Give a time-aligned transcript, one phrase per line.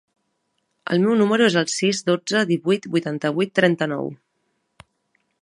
[0.95, 4.11] El meu número es el sis, dotze, divuit, vuitanta-vuit, trenta-nou.